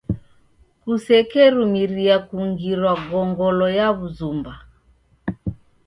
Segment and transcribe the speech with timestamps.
[0.81, 4.53] Kusekerumiria kungirwa gongolo ya w'azumba.